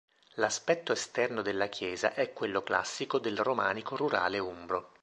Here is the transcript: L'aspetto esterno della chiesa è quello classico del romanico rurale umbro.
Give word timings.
L'aspetto 0.37 0.93
esterno 0.93 1.43
della 1.43 1.67
chiesa 1.67 2.15
è 2.15 2.33
quello 2.33 2.63
classico 2.63 3.19
del 3.19 3.37
romanico 3.37 3.95
rurale 3.95 4.39
umbro. 4.39 4.93